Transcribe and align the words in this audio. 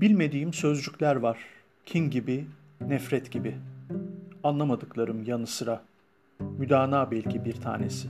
Bilmediğim 0.00 0.52
sözcükler 0.52 1.16
var. 1.16 1.38
Kin 1.86 2.10
gibi, 2.10 2.46
nefret 2.80 3.30
gibi. 3.30 3.56
Anlamadıklarım 4.44 5.24
yanı 5.24 5.46
sıra. 5.46 5.82
Müdana 6.58 7.10
belki 7.10 7.44
bir 7.44 7.52
tanesi. 7.52 8.08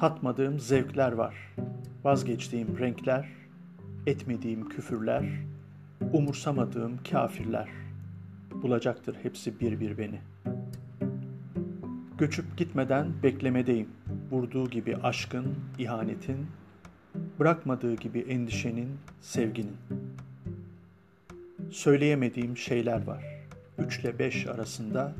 Tatmadığım 0.00 0.60
zevkler 0.60 1.12
var. 1.12 1.34
Vazgeçtiğim 2.04 2.78
renkler, 2.78 3.28
etmediğim 4.06 4.68
küfürler, 4.68 5.24
umursamadığım 6.12 6.98
kafirler. 7.10 7.68
Bulacaktır 8.62 9.16
hepsi 9.22 9.60
bir 9.60 9.80
bir 9.80 9.98
beni. 9.98 10.20
Göçüp 12.18 12.56
gitmeden 12.56 13.12
beklemedeyim. 13.22 13.88
Vurduğu 14.30 14.70
gibi 14.70 14.96
aşkın, 14.96 15.54
ihanetin, 15.78 16.46
bırakmadığı 17.38 17.94
gibi 17.94 18.18
endişenin, 18.18 18.88
sevginin. 19.20 19.76
Söyleyemediğim 21.70 22.56
şeyler 22.56 23.06
var. 23.06 23.24
Üçle 23.78 24.18
beş 24.18 24.46
arasında, 24.46 25.14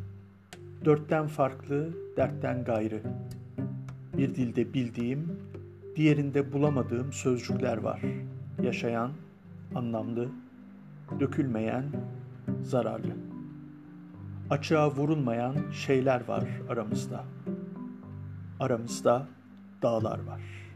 dörtten 0.85 1.27
farklı, 1.27 1.89
dertten 2.17 2.65
gayrı. 2.65 3.03
Bir 4.17 4.35
dilde 4.35 4.75
bildiğim, 4.75 5.39
diğerinde 5.97 6.53
bulamadığım 6.53 7.13
sözcükler 7.13 7.77
var. 7.77 8.03
Yaşayan, 8.63 9.13
anlamlı, 9.75 10.29
dökülmeyen, 11.21 11.85
zararlı. 12.63 13.17
Açığa 14.51 14.91
vurulmayan 14.91 15.57
şeyler 15.73 16.29
var 16.29 16.49
aramızda. 16.69 17.25
Aramızda 18.61 19.27
dağlar 19.83 20.25
var. 20.25 20.68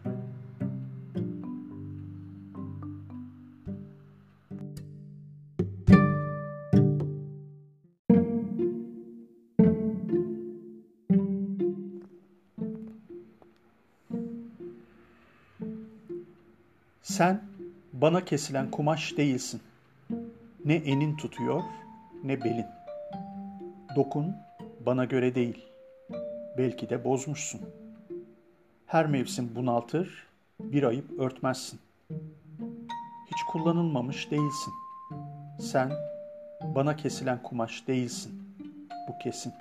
Sen 17.03 17.41
bana 17.93 18.25
kesilen 18.25 18.71
kumaş 18.71 19.17
değilsin. 19.17 19.61
Ne 20.65 20.75
enin 20.75 21.17
tutuyor 21.17 21.63
ne 22.25 22.45
belin. 22.45 22.67
Dokun 23.97 24.37
bana 24.87 25.05
göre 25.05 25.35
değil. 25.35 25.65
Belki 26.59 26.91
de 26.91 27.05
bozmuşsun. 27.05 27.61
Her 28.87 29.07
mevsim 29.07 29.51
bunaltır, 29.57 30.27
bir 30.61 30.83
ayıp 30.83 31.21
örtmezsin. 31.21 31.81
Hiç 33.27 33.43
kullanılmamış 33.53 34.31
değilsin. 34.31 34.73
Sen 35.61 35.93
bana 36.63 36.97
kesilen 36.97 37.43
kumaş 37.43 37.89
değilsin. 37.89 38.43
Bu 39.09 39.19
kesin.'' 39.19 39.53